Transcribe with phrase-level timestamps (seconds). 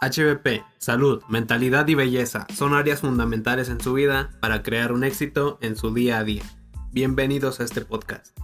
[0.00, 5.58] HBP, salud, mentalidad y belleza son áreas fundamentales en su vida para crear un éxito
[5.60, 6.44] en su día a día.
[6.92, 8.38] Bienvenidos a este podcast.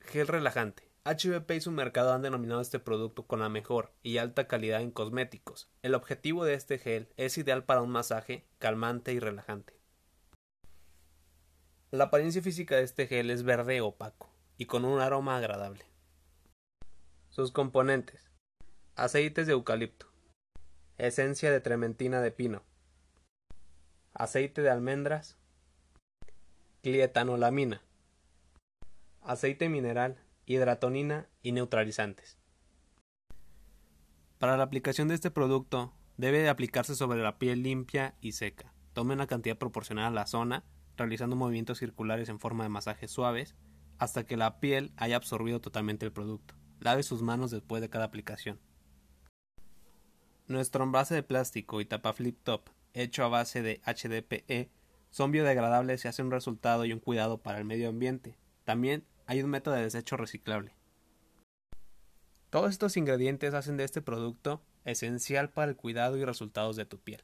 [0.00, 0.90] Gel relajante.
[1.04, 4.90] HBP y su mercado han denominado este producto con la mejor y alta calidad en
[4.90, 5.70] cosméticos.
[5.82, 9.78] El objetivo de este gel es ideal para un masaje calmante y relajante.
[11.92, 15.86] La apariencia física de este gel es verde opaco y con un aroma agradable.
[17.30, 18.30] Sus componentes:
[18.96, 20.06] aceites de eucalipto,
[20.98, 22.64] esencia de trementina de pino,
[24.12, 25.38] aceite de almendras,
[26.82, 27.82] clietanolamina,
[29.22, 32.38] aceite mineral, hidratonina y neutralizantes.
[34.38, 38.72] Para la aplicación de este producto debe de aplicarse sobre la piel limpia y seca.
[38.92, 40.64] Tome una cantidad proporcional a la zona
[40.96, 43.54] realizando movimientos circulares en forma de masajes suaves
[43.98, 46.54] hasta que la piel haya absorbido totalmente el producto.
[46.80, 48.60] Lave sus manos después de cada aplicación.
[50.46, 54.70] Nuestro envase de plástico y tapa flip top hecho a base de HDPE
[55.10, 58.38] son biodegradables y hacen un resultado y un cuidado para el medio ambiente.
[58.64, 60.74] También hay un método de desecho reciclable.
[62.50, 66.98] Todos estos ingredientes hacen de este producto esencial para el cuidado y resultados de tu
[66.98, 67.22] piel.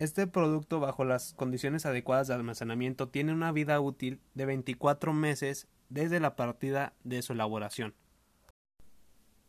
[0.00, 5.68] Este producto, bajo las condiciones adecuadas de almacenamiento, tiene una vida útil de 24 meses
[5.90, 7.94] desde la partida de su elaboración.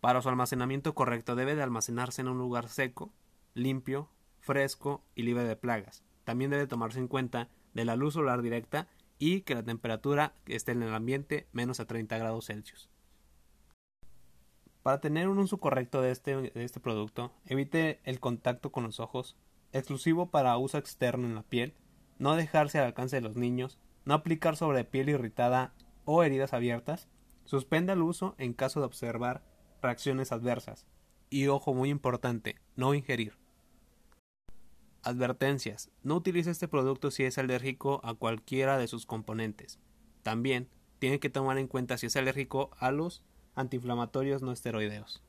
[0.02, 3.14] Para su almacenamiento correcto debe de almacenarse en un lugar seco,
[3.54, 4.10] limpio,
[4.42, 6.04] fresco y libre de plagas.
[6.26, 10.74] También debe tomarse en cuenta de la luz solar directa y que la temperatura esté
[10.74, 12.90] en el ambiente menos a 30 grados Celsius.
[14.84, 19.00] Para tener un uso correcto de este, de este producto, evite el contacto con los
[19.00, 19.38] ojos,
[19.74, 21.74] exclusivo para uso externo en la piel,
[22.20, 25.74] no dejarse al alcance de los niños, no aplicar sobre piel irritada
[26.06, 27.08] o heridas abiertas,
[27.46, 29.44] suspenda el uso en caso de observar
[29.82, 30.86] reacciones adversas.
[31.30, 33.38] Y ojo muy importante, no ingerir.
[35.04, 35.90] Advertencias.
[36.04, 39.80] No utilice este producto si es alérgico a cualquiera de sus componentes.
[40.22, 43.24] También tiene que tomar en cuenta si es alérgico a los
[43.56, 45.24] antiinflamatorios no esteroideos.